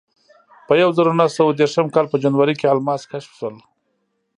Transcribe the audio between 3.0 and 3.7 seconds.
کشف شول.